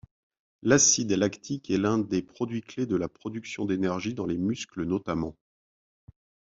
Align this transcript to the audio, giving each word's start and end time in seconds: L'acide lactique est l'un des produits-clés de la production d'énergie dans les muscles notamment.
L'acide 0.63 1.11
lactique 1.11 1.69
est 1.69 1.77
l'un 1.77 1.99
des 1.99 2.23
produits-clés 2.23 2.87
de 2.87 2.95
la 2.95 3.07
production 3.07 3.65
d'énergie 3.65 4.15
dans 4.15 4.25
les 4.25 4.39
muscles 4.39 4.83
notamment. 4.83 5.35